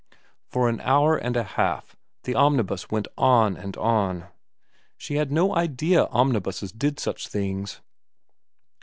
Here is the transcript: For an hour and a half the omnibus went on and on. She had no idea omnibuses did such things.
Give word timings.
For 0.47 0.67
an 0.67 0.81
hour 0.81 1.15
and 1.15 1.37
a 1.37 1.43
half 1.43 1.95
the 2.23 2.33
omnibus 2.33 2.89
went 2.89 3.07
on 3.19 3.55
and 3.55 3.77
on. 3.77 4.29
She 4.97 5.17
had 5.17 5.31
no 5.31 5.53
idea 5.55 6.05
omnibuses 6.05 6.71
did 6.71 6.99
such 6.99 7.27
things. 7.27 7.81